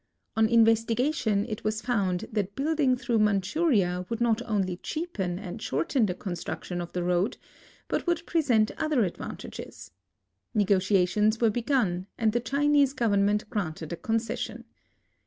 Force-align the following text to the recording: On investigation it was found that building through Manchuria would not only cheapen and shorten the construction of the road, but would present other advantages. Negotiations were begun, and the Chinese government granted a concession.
On 0.35 0.49
investigation 0.49 1.45
it 1.45 1.63
was 1.63 1.79
found 1.79 2.25
that 2.31 2.55
building 2.55 2.97
through 2.97 3.19
Manchuria 3.19 4.03
would 4.09 4.19
not 4.19 4.41
only 4.47 4.77
cheapen 4.77 5.37
and 5.37 5.61
shorten 5.61 6.07
the 6.07 6.15
construction 6.15 6.81
of 6.81 6.91
the 6.93 7.03
road, 7.03 7.37
but 7.87 8.07
would 8.07 8.25
present 8.25 8.71
other 8.79 9.03
advantages. 9.05 9.91
Negotiations 10.55 11.39
were 11.39 11.51
begun, 11.51 12.07
and 12.17 12.33
the 12.33 12.39
Chinese 12.39 12.93
government 12.93 13.47
granted 13.51 13.93
a 13.93 13.95
concession. 13.95 14.63